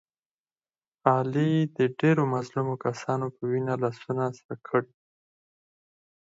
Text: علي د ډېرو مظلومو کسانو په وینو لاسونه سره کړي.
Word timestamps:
علي 1.13 1.51
د 1.77 1.79
ډېرو 1.99 2.23
مظلومو 2.33 2.73
کسانو 2.85 3.25
په 3.35 3.41
وینو 3.51 3.75
لاسونه 3.83 4.25
سره 4.37 4.55
کړي. 4.67 4.91